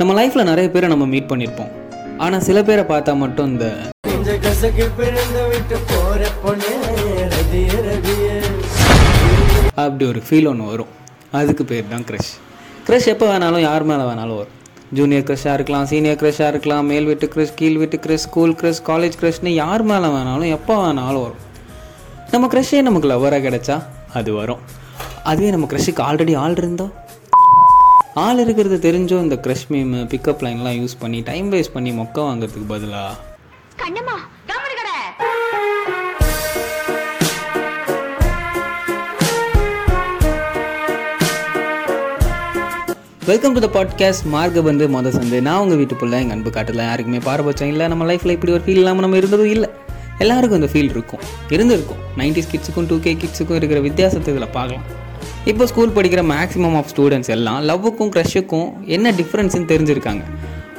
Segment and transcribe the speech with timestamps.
[0.00, 1.72] நம்ம லைஃப்பில் நிறைய பேரை நம்ம மீட் பண்ணியிருப்போம்
[2.24, 3.66] ஆனால் சில பேரை பார்த்தா மட்டும் இந்த
[9.82, 10.90] அப்படி ஒரு ஃபீல் ஒன்று வரும்.
[11.38, 12.30] அதுக்கு பேர் தான் க்ரஷ்
[12.86, 14.56] க்ரஷ் எப்போ வேணாலும் யார் மேலே வேணாலும் வரும்.
[14.98, 19.18] ஜூனியர் க்ரஷ்ஷாக இருக்கலாம் சீனியர் க்ரஷ்ஷாக இருக்கலாம் மேல் வீட்டு க்ரஷ் கீழ் வீட்டு க்ரஷ் ஸ்கூல் க்ரஷ் காலேஜ்
[19.22, 21.44] க்ரஷ்னு யார் மேலே வேணாலும் எப்போ வேணாலும் வரும்.
[22.32, 23.78] நம்ம க்ரஷ்ஷே நமக்கு லவ்வராக கிடைச்சா
[24.20, 24.62] அது வரும்.
[25.32, 26.92] அதுவே நம்ம க்ரஷ்ஷுக்கு ஆல்ரெடி ஆள் இருந்தால்
[28.14, 32.68] ஆள் இருக்கிறது தெரிஞ்சும் இந்த க்ரஷ் மீம் பிக்கப் லைன்லாம் யூஸ் பண்ணி டைம் வேஸ்ட் பண்ணி மொக்க வாங்குறதுக்கு
[32.68, 33.14] பதிலாக
[43.26, 46.76] வெல்கம் டு த பாட்காஸ்ட் மார்க்க வந்து மொத சந்து நான் உங்கள் வீட்டு பிள்ளை எங்கள் அன்பு காட்டல.
[46.76, 47.88] யாருக்குமே பாரபட்சம் இல்லை.
[47.88, 49.68] நம்ம லைஃப்பில் இப்படி ஒரு ஃபீல் இல்லாமல் நம்ம இருந்ததும் இல்லை.
[50.18, 51.20] எல்லாருக்கும் இந்த ஃபீல் இருக்கும்.
[51.48, 51.96] இருந்திருக்கும்.
[52.16, 54.99] நைன்டிஸ் கிட்ஸுக்கும் டூ கே கிட்ஸுக்கும் இருக்கிற வித்தியாசத்தை இதில் பார்க்கலாம்.
[55.44, 60.22] இப்போ ஸ்கூல் படிக்கிற மேக்ஸிமம் ஆஃப் ஸ்டூடெண்ட்ஸ் எல்லாம் லவ்வுக்கும் க்ரஷுக்கும் என்ன டிஃப்ரென்ஸ்னு தெரிஞ்சிருக்காங்க.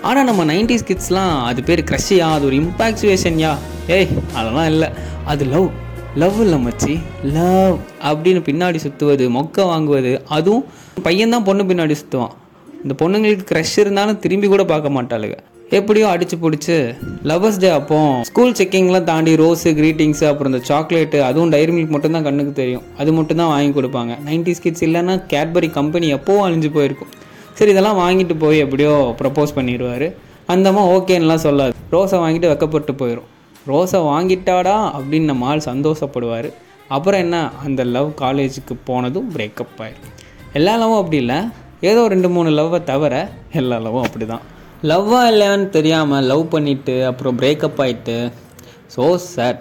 [0.02, 4.90] ஆனால் நம்ம நைன்டிஸ் கிட்ஸ்லாம் அது பேர் க்ரஷ்ஷியா அது ஒரு இம்பாக்சுவேஷன்யா ஏய் அதெல்லாம் இல்லை.
[5.26, 5.70] அது லவ்
[6.16, 7.00] லவ் இல்லை மச்சி.
[7.24, 10.66] லவ் அப்படின்னு பின்னாடி சுற்றுவது மொக்க வாங்குவது அதுவும்
[11.04, 12.36] பையன்தான் பொண்ணு பின்னாடி சுற்றுவான்
[12.84, 15.38] இந்த பொண்ணுங்களுக்கு க்ரஷ் இருந்தாலும் திரும்பி கூட பார்க்க மாட்டாளுங்க
[15.78, 16.78] எப்படியோ அடிச்சு பிடிச்சி
[17.30, 17.98] லவர்ஸ் டே அப்போ
[18.30, 22.84] ஸ்கூல் செக்கிங்லாம் தாண்டி ரோஸு க்ரீட்டிங்ஸு அப்புறம் இந்த சாக்லேட்டு அதுவும் டைரி மில்க் மட்டும்தான் கண்ணுக்கு தெரியும்.
[23.02, 24.14] அது மட்டும் தான் வாங்கி கொடுப்பாங்க.
[24.28, 27.12] நைன்டிஸ் கிட்ஸ் இல்லைன்னா கேட்பரி கம்பெனி எப்போவும் அழிஞ்சு போயிருக்கும்.
[27.60, 30.08] சரி இதெல்லாம் வாங்கிட்டு போய் எப்படியோ ப்ரப்போஸ் பண்ணிடுவார்.
[30.54, 31.74] அந்தம்மா ஓகேன்னெலாம் சொல்லாது.
[31.96, 33.28] ரோஸை வாங்கிட்டு வெக்கப்பட்டு போயிடும்
[33.72, 36.52] ரோஸை வாங்கிட்டாடா அப்படின்னு நம்ம ஆள் சந்தோஷப்படுவார்.
[36.96, 37.38] அப்புறம் என்ன?
[37.66, 40.10] அந்த லவ் காலேஜுக்கு போனதும் பிரேக்கப் ஆயிடும்
[40.60, 41.38] எல்லா லவ்வும் அப்படி இல்லை.
[41.90, 43.14] ஏதோ ரெண்டு மூணு லவ்வை தவிர
[43.60, 44.44] எல்லா லவ்வும் அப்படி தான்
[44.90, 48.16] லவ்வா இல்லையான்னு தெரியாமல் லவ் பண்ணிவிட்டு அப்புறம் பிரேக்கப் ஆகிட்டு
[48.94, 49.58] ஸோ சார்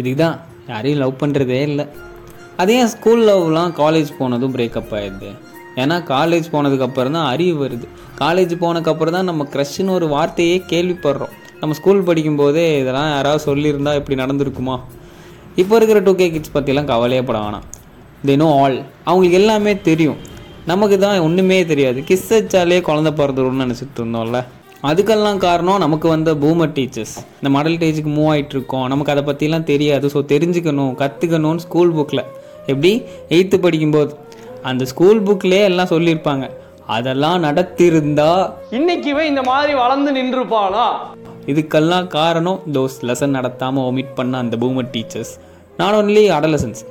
[0.00, 0.36] இதுக்கு தான்
[0.68, 1.84] யாரையும் லவ் பண்ணுறதே இல்லை.
[2.62, 5.30] அதே ஏன் ஸ்கூல் லவ்லாம் காலேஜ் போனதும் பிரேக்கப் ஆகிடுது
[5.82, 7.86] ஏன்னா காலேஜ் போனதுக்கப்புறம் தான் அறிவு வருது.
[8.22, 11.34] காலேஜ் போனதுக்கப்புறம் தான் நம்ம க்ரஷ்னு ஒரு வார்த்தையே கேள்விப்படுறோம்.
[11.62, 14.76] நம்ம ஸ்கூல் படிக்கும்போதே இதெல்லாம் யாராவது சொல்லியிருந்தா இப்படி நடந்திருக்குமா?
[15.62, 17.66] இப்போ இருக்கிற டூ கே கிட்ஸ் பற்றிலாம் கவலையே பட வேணாம்.
[18.28, 18.78] தே நோ ஆல்
[19.08, 20.20] அவங்களுக்கு எல்லாமே தெரியும்.
[20.70, 21.98] நமக்கு தான் ஒன்றுமே தெரியாது.
[22.08, 24.40] கிஸ் வச்சாலே குழந்த பிறந்துடும் நினச்சிட்டு இருந்தோம்ல.
[24.88, 29.66] அதுக்கெல்லாம் காரணம் நமக்கு வந்த பூமர் டீச்சர்ஸ் இந்த மாடல் டேஜுக்கு மூவ் ஆகிட்டு இருக்கோம் நமக்கு அதை பற்றிலாம்
[29.70, 30.06] தெரியாது.
[30.14, 32.22] ஸோ தெரிஞ்சுக்கணும் கற்றுக்கணும்னு ஸ்கூல் புக்கில்
[32.72, 32.92] எப்படி?
[33.34, 34.12] எயித்து படிக்கும்போது.
[34.70, 36.46] அந்த ஸ்கூல் புக்லேயே எல்லாம் சொல்லியிருப்பாங்க.
[36.96, 38.30] அதெல்லாம் நடத்திருந்தா
[38.78, 40.86] இன்னைக்கு இவன் இந்த மாதிரி வளர்ந்து நின்றுப்பாளா?
[41.52, 45.34] இதுக்கெல்லாம் காரணம் தோஸ் லெசன் நடத்தாமல் ஒமிட் பண்ண அந்த boomer teachers
[45.80, 46.82] not only adolescents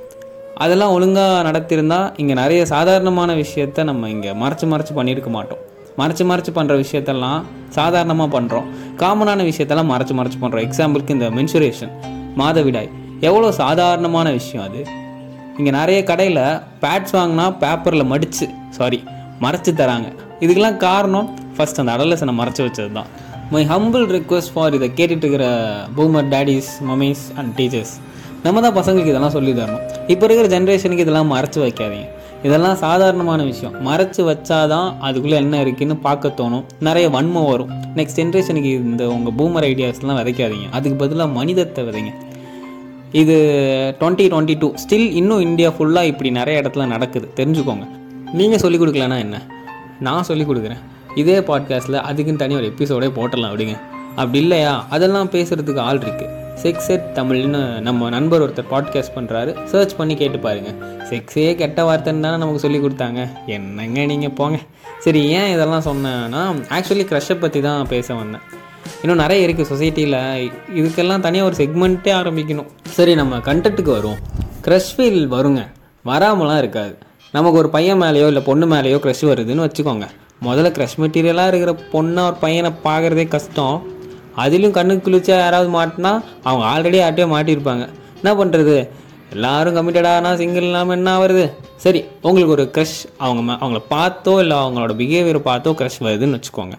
[0.66, 5.64] அதெல்லாம் ஒழுங்காக நடத்தியிருந்தா இங்கே நிறைய சாதாரணமான விஷயத்த நம்ம இங்கே மறைச்சு மறைச்சு பண்ணியிருக்க மாட்டோம்.
[6.00, 7.42] மறைச்சு மறைச்சு பண்ணுற விஷயத்தெல்லாம்
[7.78, 8.68] சாதாரணமாக பண்ணுறோம்
[9.02, 11.94] காமனான விஷயத்தெல்லாம் மறைச்சு மறைச்சு பண்ணுறோம் எக்ஸாம்பிளுக்கு இந்த மென்சுரேஷன்
[12.42, 12.90] மாதவிடாய்.
[13.28, 14.82] எவ்வளோ சாதாரணமான விஷயம் அது?
[15.60, 16.44] இங்கே நிறைய கடையில்
[16.84, 18.46] பேட்ஸ் வாங்கினா பேப்பரில் மடித்து
[18.78, 19.00] சாரி
[19.46, 20.10] மறைச்சு தராங்க.
[20.44, 23.10] இதுக்கெல்லாம் காரணம் ஃபஸ்ட் அந்த அடலசனை மறைச்சு வச்சது தான்
[23.54, 25.46] மை ஹம்பிள் ரிக்வெஸ்ட் ஃபார் இதை கேட்டுட்டு இருக்கிற
[25.98, 27.94] boomer daddies mummies and teachers
[28.46, 29.86] நம்ம தான் பசங்களுக்கு இதெல்லாம் சொல்லி தரணும்.
[30.14, 32.08] இப்போ இருக்கிற ஜென்ரேஷனுக்கு இதெல்லாம் மறைச்சி வைக்காதீங்க.
[32.44, 33.88] இதெல்லாம் சாதாரணமான விஷயம்.
[33.88, 36.64] மறைச்சு வச்சாதான் அதுக்குள்ளே என்ன இருக்குன்னு பார்க்க தோணும்.
[36.80, 37.70] நிறைய வன்மம் வரும்.
[37.96, 40.70] நெக்ஸ்ட் ஜென்ரேஷனுக்கு இந்த உங்கள் பூமர் ஐடியாஸ்லாம் விதைக்காதீங்க.
[40.72, 42.14] அதுக்கு பதிலாக மனிதத்தை விதைங்க.
[43.12, 43.36] இது
[44.00, 47.32] டுவெண்ட்டி டுவெண்ட்டி டூ ஸ்டில் இன்னும் இந்தியா ஃபுல்லாக இப்படி நிறைய இடத்துல நடக்குது.
[47.36, 47.88] தெரிஞ்சுக்கோங்க.
[48.34, 49.42] நீங்கள் சொல்லிக் கொடுக்கலன்னா என்ன?
[50.00, 50.78] நான் சொல்லிக் கொடுக்குறேன்.
[51.16, 53.80] இதே பாட்காஸ்ட்டில் அதுக்குன்னு தனி ஒரு எபிசோடே போட்டலாம் அப்படிங்க
[54.16, 54.86] அப்படி இல்லையா?
[54.90, 60.40] அதெல்லாம் பேசுகிறதுக்கு ஆள் இருக்குது செக்ஸ் எட் தமிழ்னு நம்ம நண்பர் ஒருத்தர் பாட்காஸ்ட் பண்ணுறாரு சர்ச் பண்ணி கேட்டு
[60.40, 60.76] பாருங்கள்
[61.10, 63.28] செக்ஸே கெட்ட வார்த்தைன்னு தானே நமக்கு சொல்லி கொடுத்தாங்க.
[63.46, 64.60] என்னங்க நீங்கள் போங்க.
[65.00, 66.42] சரி ஏன் இதெல்லாம் சொன்னேன்னா
[66.78, 68.42] ஆக்சுவலி க்ரஷ்ஷை பற்றி தான் பேச வந்தேன்.
[69.02, 72.70] இன்னும் நிறைய இருக்குது சொசைட்டியில் இதுக்கெல்லாம் தனியாக ஒரு செக்மெண்ட்டே ஆரம்பிக்கணும்.
[72.84, 74.18] சரி நம்ம கண்டென்ட்டுக்கு வரும்
[74.66, 75.62] க்ரஷ் ஃபீல் வருங்க.
[76.06, 76.98] வராமலாம் இருக்காது.
[77.32, 80.08] நமக்கு ஒரு பையன் மேலேயோ இல்லை பொண்ணு மேலேயோ க்ரஷ் வருதுன்னு வச்சுக்கோங்க.
[80.46, 83.98] முதல்ல க்ரஷ் மெட்டீரியலாக இருக்கிற பொண்ணை ஒரு பையனை பார்க்குறதே கஷ்டம்.
[84.44, 86.12] அதிலும் கண்ணுக்கு குளிச்சா யாராவது மாட்டினா
[86.48, 87.86] அவங்க ஆல்ரெடி ஆட்டே மாட்டியிருப்பாங்க.
[88.20, 88.78] என்ன பண்ணுறது
[89.36, 91.44] எல்லாரும் கமிட்டடானா சிங்கிள் இல்லாமல் என்ன வருது
[91.84, 96.78] சரி உங்களுக்கு ஒரு க்ரஷ் அவங்க அவங்கள பார்த்தோ இல்லை அவங்களோட பிஹேவியரை பார்த்தோ க்ரஷ் வருதுன்னு வச்சுக்கோங்க.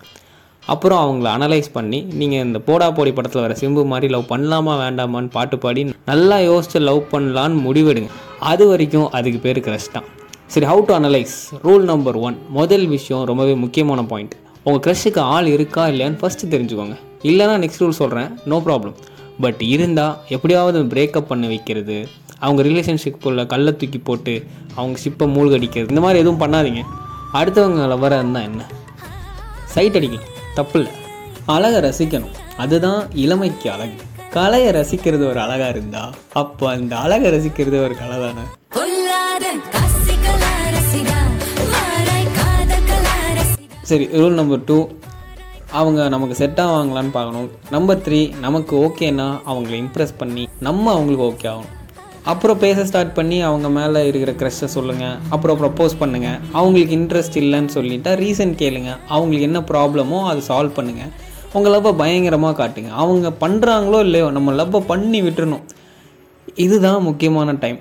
[0.72, 5.30] அப்புறம் அவங்கள அனலைஸ் பண்ணி நீங்கள் இந்த போடா போடி படத்தில் வர சிம்பு மாதிரி லவ் பண்ணலாமா வேண்டாமான்னு
[5.36, 8.10] பாட்டு பாடி நல்லா யோசிச்சு லவ் பண்ணலான்னு முடிவெடுங்க.
[8.52, 10.08] அது வரைக்கும் அதுக்கு பேர் க்ரஷ் தான்.
[10.54, 11.36] சரி how to analyse
[11.66, 14.34] rule number one முதல் விஷயம் ரொம்பவே முக்கியமான பாயிண்ட்
[14.66, 16.96] உங்கள் க்ரஷுக்கு ஆள் இருக்கா இல்லையான்னு ஃபஸ்ட்டு தெரிஞ்சுக்கோங்க.
[17.22, 18.94] இல்லைன்னா நெக்ஸ்ட் ரூல் சொல்கிறேன் நோ ப்ராப்ளம்
[19.40, 22.08] பட் இருந்தால் எப்படியாவது பிரேக்கப் பண்ண வைக்கிறது
[22.38, 26.82] அவங்க ரிலேஷன்ஷிப்புள்ள கல்லை தூக்கி போட்டு அவங்க ஷிப்பை மூழ்கடிக்கிறது இந்த மாதிரி எதுவும் பண்ணாதீங்க.
[27.34, 28.62] அடுத்தவங்க லவராக இருந்தால் என்ன?
[29.64, 30.94] சைட் அடிக்கலாம் தப்பு இல்லை
[31.46, 32.34] அழகை ரசிக்கணும்.
[32.56, 33.98] அதுதான் இளமைக்கு அழகு.
[34.30, 38.44] கலையை ரசிக்கிறது ஒரு அழகா இருந்தா அப்போ அந்த அழகை ரசிக்கிறது ஒரு கலை தானே.
[43.82, 44.88] சரி ரூல் நம்பர் டூ
[45.78, 47.50] அவங்க நமக்கு செட் ஆவாங்களான்னு பார்க்கணும்.
[47.74, 51.74] நம்பர் த்ரீ நமக்கு ஓகேனா அவங்கள இம்ப்ரெஸ் பண்ணி நம்ம அவங்களுக்கு ஓகே ஆகணும்.
[52.30, 57.72] அப்புறம் பேச ஸ்டார்ட் பண்ணி அவங்க மேலே இருக்கிற க்ரஷ்ஷை சொல்லுங்கள் அப்புறம் ப்ரப்போஸ் பண்ணுங்கள் அவங்களுக்கு இன்ட்ரெஸ்ட் இல்லைன்னு
[57.76, 58.90] சொல்லிட்டா ரீசன் கேளுங்க.
[59.14, 61.12] அவங்களுக்கு என்ன ப்ராப்ளமோ அதை சால்வ் பண்ணுங்கள்
[61.56, 62.90] உங்கள் லவ்வை பயங்கரமாக காட்டுங்க.
[63.02, 65.64] அவங்க பண்ணுறாங்களோ இல்லையோ நம்ம லவ்வை பண்ணி விட்டுறணும்.
[66.64, 67.78] இதுதான் முக்கியமான டைம்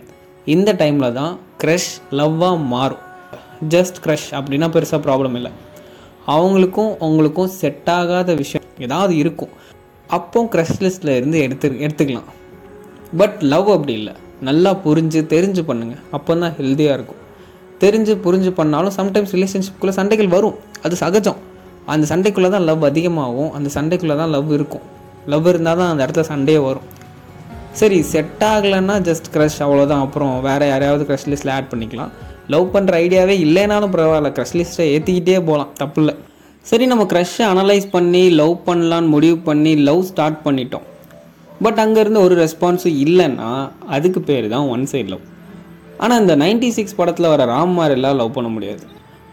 [0.56, 1.34] இந்த டைமில் தான்
[1.64, 3.04] க்ரஷ் லவ்வாக மாறும்.
[3.74, 5.52] ஜஸ்ட் க்ரஷ் அப்படின்னா பெருசாக ப்ராப்ளம் இல்லை.
[6.36, 9.54] அவங்களுக்கும் உங்களுக்கும் செட் ஆகாத விஷயம் ஏதாவது இருக்கும்.
[10.18, 12.30] அப்போ க்ரஷ் லிஸ்ட்டில் இருந்து எடுத்து எடுத்துக்கலாம்.
[13.22, 14.14] பட் லவ் அப்படி இல்லை.
[14.48, 17.22] நல்லா புரிஞ்சு தெரிஞ்சு பண்ணுங்கள் அப்போ தான் ஹெல்த்தியாக இருக்கும்.
[17.84, 20.56] தெரிஞ்சு புரிஞ்சு பண்ணாலும் சம்டைம்ஸ் ரிலேஷன்ஷிப்குள்ளே சண்டைகள் வரும்.
[20.86, 21.40] அது சகஜம்.
[21.94, 23.52] அந்த சண்டைக்குள்ளே தான் லவ் அதிகமாகும்.
[23.58, 24.86] அந்த சண்டைக்குள்ளே தான் லவ் இருக்கும்.
[25.34, 26.88] லவ் இருந்தால் தான் அந்த இடத்துல சண்டையே வரும்.
[27.80, 32.12] சரி செட் ஆகலைன்னா ஜஸ்ட் க்ரஷ் அவ்வளோதான் அப்புறம் வேறு யாரையாவது க்ரஷ் லிஸ்ட்டில் ஆட் பண்ணிக்கலாம்.
[32.54, 34.30] லவ் பண்ணுற ஐடியாவே இல்லைனாலும் பரவாயில்ல.
[34.38, 36.16] க்ரஷ் லிஸ்ட்டை ஏற்றிக்கிட்டே போகலாம் தப்பு இல்லை
[36.70, 40.86] சரி நம்ம க்ரஷ்ஷை அனலைஸ் பண்ணி லவ் பண்ணலான்னு முடிவு பண்ணி லவ் ஸ்டார்ட் பண்ணிட்டோம்.
[41.66, 43.50] பட் அங்கேருந்து ஒரு ரெஸ்பான்ஸும் இல்லைன்னா
[43.96, 45.26] அதுக்கு பேர் தான் ஒன் சைட் லவ்
[46.04, 48.84] ஆனால் இந்த நைன்டி சிக்ஸ் படத்தில் வர ராம்மார் எல்லாம் லவ் பண்ண முடியாது.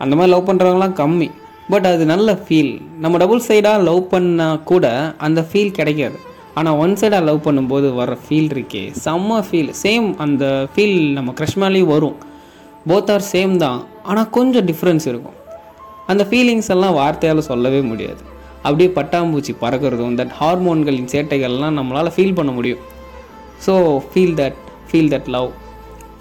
[0.02, 1.28] அந்த மாதிரி லவ் பண்ணுறவங்களாம் கம்மி.
[1.72, 2.72] பட் அது நல்ல ஃபீல்
[3.02, 4.86] நம்ம டபுள் சைடாக லவ் பண்ணால் கூட
[5.26, 6.18] அந்த ஃபீல் கிடைக்காது.
[6.58, 8.84] ஆனால் ஒன் சைடாக லவ் பண்ணும்போது வர ஃபீல் இருக்கே.
[9.04, 12.16] செம்ம ஃபீல் சேம் அந்த ஃபீல் நம்ம க்ரஷ் மேலேயும் வரும்.
[12.91, 13.81] போத் ஆர் சேம் தான்.
[14.11, 15.37] ஆனால் கொஞ்சம் டிஃப்ரென்ஸ் இருக்கும்.
[16.12, 18.23] அந்த ஃபீலிங்ஸ் எல்லாம் வார்த்தையால் சொல்லவே முடியாது.
[18.67, 22.83] அப்படியே பட்டாம்பூச்சி பறக்கிறதும் தட் ஹார்மோன்களின் சேட்டைகள்லாம் நம்மளால் ஃபீல் பண்ண முடியும்.
[23.67, 23.75] So
[24.11, 25.50] feel that feel that love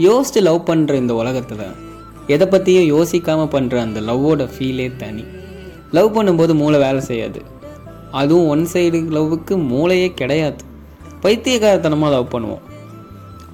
[0.07, 1.65] யோசித்து லவ் பண்ணுற இந்த உலகத்தில்
[2.33, 5.25] எதை பற்றியும் யோசிக்காமல் பண்ணுற அந்த லவ்வோட ஃபீலே தனி.
[5.97, 7.41] லவ் பண்ணும்போது மூளை வேலை செய்யாது.
[8.21, 10.61] அதுவும் ஒன் சைடு லவ்வுக்கு மூளையே கிடையாது.
[11.23, 12.63] பைத்தியக்காரத்தனமாக லவ் பண்ணுவோம்.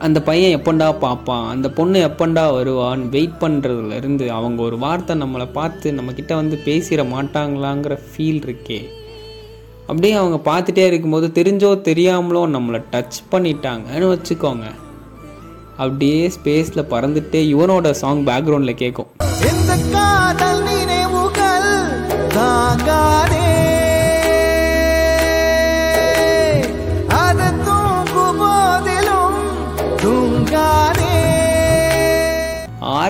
[0.05, 5.91] அந்த பையன் எப்பண்டா பார்ப்பான் அந்த பொண்ணு எப்பண்டா வருவான்னு வெயிட் பண்ணுறதுலேருந்து அவங்க ஒரு வார்த்தை நம்மளை பார்த்து
[5.91, 8.79] நம்மக்கிட்ட வந்து பேசிட மாட்டாங்களாங்கிற ஃபீல் இருக்கே.
[9.81, 14.67] அப்படியே அவங்க பார்த்துட்டே இருக்கும்போது தெரிஞ்சோ தெரியாமலோ நம்மளை டச் பண்ணிட்டாங்கன்னு வச்சுக்கோங்க.
[15.77, 19.11] அப்படியே ஸ்பேஸில் பறந்துட்டே இவனோட சாங் பேக்ரவுண்டில் கேட்கும்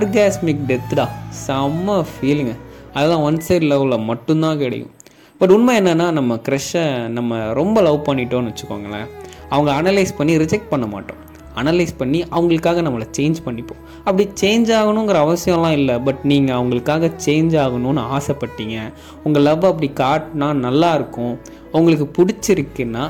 [0.01, 1.07] ஆர்காஸ்மிக் டெத்துடா
[1.47, 2.55] செம்ம ஃபீலிங்கு
[2.93, 4.91] அதெல்லாம் ஒன் சைடு லெவலில் மட்டும்தான் கிடைக்கும்.
[5.37, 9.07] பட் உண்மை என்னென்னா நம்ம க்ரஷ்ஷை நம்ம ரொம்ப லவ் பண்ணிட்டோம்னு வச்சுக்கோங்களேன்.
[9.49, 11.29] அவங்க அனலைஸ் பண்ணி ரிஜெக்ட் பண்ண மாட்டோம்.
[11.55, 13.79] அனலைஸ் பண்ணி அவங்களுக்காக நம்மளை சேஞ்ச் பண்ணிப்போம்.
[13.97, 15.99] அப்படி சேஞ்ச் ஆகணுங்கிற அவசியம்லாம் இல்லை.
[15.99, 18.93] பட் நீங்கள் அவங்களுக்காக சேஞ்ச் ஆகணும்னு ஆசைப்பட்டீங்க.
[19.23, 21.39] உங்கள் லவ் அப்படி காட்டினா நல்லா இருக்கும்.
[21.71, 23.09] உங்களுக்கு பிடிச்சிருக்குன்னா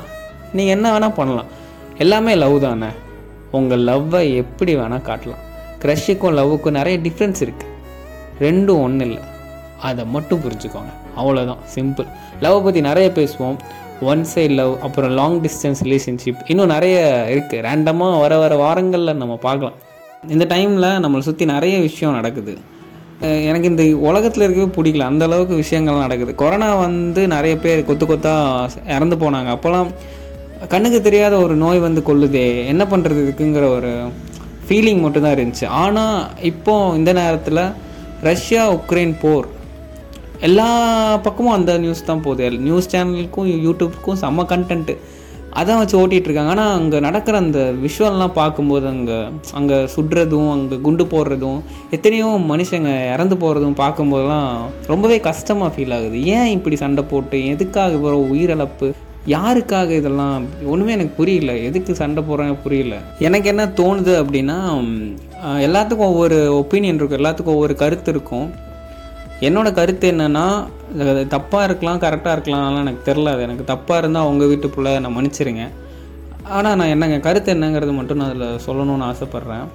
[0.52, 1.46] நீங்கள் என்ன வேணால் பண்ணலாம்.
[1.98, 2.86] எல்லாமே லவ் தானே.
[3.50, 5.50] உங்கள் லவ்வை எப்படி வேணால் காட்டலாம்.
[5.84, 7.70] க்ரஷுக்கும் லவ்வுக்கும் நிறைய டிஃப்ரென்ஸ் இருக்குது
[8.46, 9.22] ரெண்டும் ஒன்றும் இல்லை.
[9.88, 10.92] அதை மட்டும் புரிஞ்சுக்கோங்க.
[11.20, 12.08] அவ்வளோதான் சிம்பிள்
[12.44, 13.56] லவ்வை பற்றி நிறைய பேசுவோம்.
[14.10, 16.98] ஒன் சைடு லவ் அப்புறம் லாங் டிஸ்டன்ஸ் ரிலேஷன்ஷிப் இன்னும் நிறைய
[17.34, 19.76] இருக்குது ரேண்டமாக வர வர வாரங்களில் நம்ம பார்க்கலாம்.
[20.34, 22.54] இந்த டைமில் நம்மளை சுற்றி நிறைய விஷயம் நடக்குது.
[23.48, 25.06] எனக்கு இந்த உலகத்தில் இருக்கவே பிடிக்கல.
[25.10, 26.32] அந்த அளவுக்கு விஷயங்கள்லாம் நடக்குது.
[26.42, 29.50] கொரோனா வந்து நிறைய பேர் கொத்து கொத்தாக இறந்து போனாங்க.
[29.56, 29.90] அப்போல்லாம்
[30.72, 32.46] கண்ணுக்கு தெரியாத ஒரு நோய் வந்து கொள்ளுதே.
[32.72, 33.92] என்ன பண்ணுறது இதுக்குங்கிற ஒரு
[34.72, 35.66] ஃபீலிங் மட்டும்தான் இருந்துச்சு.
[35.84, 36.18] ஆனால்
[36.50, 37.64] இப்போ இந்த நேரத்தில்
[38.28, 39.46] ரஷ்யா உக்ரைன் போர்
[40.46, 40.68] எல்லா
[41.24, 42.46] பக்கமும் அந்த நியூஸ் தான் போகுது.
[42.66, 44.94] நியூஸ் சேனலுக்கும் யூடியூப்க்கும் செம்ம கண்டென்ட்டு
[45.60, 49.18] அதான் வச்சு ஓட்டிகிட்ருக்காங்க ஆனால் அங்கே நடக்கிற அந்த விஷுவல்லாம் பார்க்கும்போது அங்கே
[49.58, 51.60] அங்கே சுடுறதும் அங்கே குண்டு போடுறதும்
[51.96, 54.50] எத்தனையோ மனுஷங்க இறந்து போகிறதும் பார்க்கும்போதெல்லாம்
[54.92, 56.18] ரொம்பவே கஷ்டமாக ஃபீல் ஆகுது.
[56.36, 58.90] ஏன் இப்படி சண்டை போட்டு எதுக்காக இவ்வளோ உயிரிழப்பு?
[59.26, 60.44] யாருக்காக இதெல்லாம்?
[60.70, 61.52] ஒன்றுமே எனக்கு புரியல.
[61.68, 62.94] எதுக்கு சண்டை போடுறாங்க புரியல.
[63.18, 64.56] எனக்கு என்ன தோணுது அப்படின்னா
[65.66, 67.20] எல்லாத்துக்கும் ஒவ்வொரு ஒப்பீனியன் இருக்கும்.
[67.20, 68.48] எல்லாத்துக்கும் ஒவ்வொரு கருத்து இருக்கும்.
[69.48, 70.46] என்னோட கருத்து என்னென்னா
[71.34, 75.64] தப்பாக இருக்கலாம் கரெக்டாக இருக்கலாம்லாம் எனக்கு தெரில அது எனக்கு தப்பாக இருந்தால் அவங்க வீட்டு பிள்ளை நான் மன்னிச்சிருங்க.
[76.56, 79.66] ஆனால் நான் என்னங்க கருத்து என்னங்கிறது மட்டும் நான் அதில் சொல்லணும்னு ஆசைப்பட்றேன்.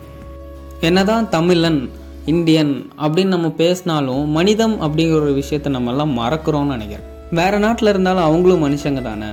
[0.81, 1.89] என்ன தான் தமிழன்
[2.25, 7.15] இந்தியன் அப்படின்னு நம்ம பேசினாலும் மனிதம் அப்படிங்கிற ஒரு விஷயத்தை நம்ம எல்லாம் மறக்கிறோம்னு நினைக்கிறேன்.
[7.31, 9.25] வேற நாட்டில் இருந்தாலும் அவங்களும் மனுஷங்க தானே?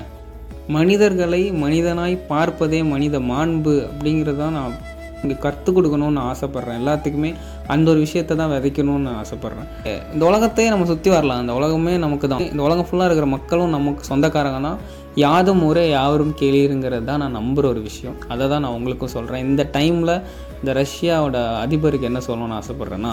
[0.69, 6.79] மனிதர்களை மனிதனாய் பார்ப்பதே மனித மாண்பு அப்படிங்கிறதான் நான் இங்கே கற்றுக் கொடுக்கணும்னு ஆசைப்பட்றேன்.
[6.85, 7.35] எல்லாத்துக்குமே
[7.67, 9.93] அந்த ஒரு விஷயத்தை தான் விதைக்கணும்னு ஆசைப்பட்றேன்.
[10.13, 11.39] இந்த உலகத்தையே நம்ம சுற்றி வரலாம்.
[11.39, 12.51] அந்த உலகமே நமக்கு தான்.
[12.51, 14.79] இந்த உலகம் ஃபுல்லாக இருக்கிற மக்களும் நமக்கு சொந்தக்காரங்க தான்
[15.15, 18.17] யாதும் ஊரே யாவரும் கேளீருங்கிறது தான் நான் நம்புகிற ஒரு விஷயம்.
[18.29, 20.23] அதை தான் நான் உங்களுக்கும் சொல்கிறேன் இந்த டைமில்
[20.65, 23.13] இந்த ரஷ்யாவோட அதிபருக்கு என்ன சொல்லணும்னு ஆசைப்பட்றேன்னா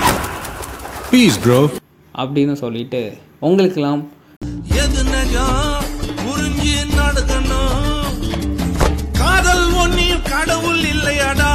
[1.12, 1.70] Peace, bro.
[2.18, 4.08] அப்படின்னு சொல்லிட்டு உங்களுக்கெல்லாம்
[5.34, 5.84] நிஜம்
[6.22, 8.16] புரிஞ்சு நடக்கணும்
[9.20, 11.52] காதல் ஒன்னில் கடவுள் இல்லையடா.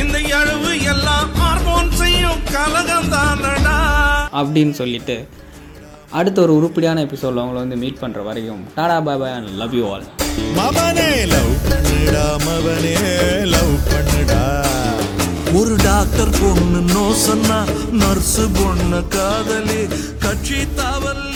[0.00, 3.76] இந்த எழுவு எல்லாம் ஹார்மோன் செய்யும் கலகம் தானடா.
[4.40, 5.16] அப்படின்னு சொல்லிட்டு
[6.18, 9.86] அடுத்த ஒரு உருப்படியான எபிசோடில் உங்களை வந்து மீட் பண்ணுற வரைக்கும் tata bye bye and love you
[9.92, 10.06] all
[10.58, 12.94] மவனே லவ் பண்ணுடா மவனே
[13.54, 14.42] லவ் பண்ணுடா.
[15.60, 17.58] ஒரு டாக்டர் பொண்ணு நோ சொன்னா
[18.02, 19.82] நர்ஸ் பொண்ணு காதலி
[20.24, 21.26] கட்சி தாவல்லி